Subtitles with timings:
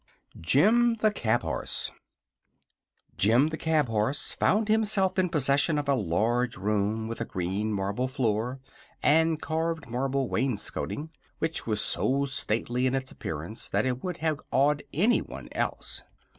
[0.39, 1.91] JIM, THE CAB HORSE
[3.17, 7.71] Jim the Cab horse found himself in possession of a large room with a green
[7.71, 8.59] marble floor
[9.03, 14.41] and carved marble wainscoting, which was so stately in its appearance that it would have
[14.51, 16.01] awed anyone else.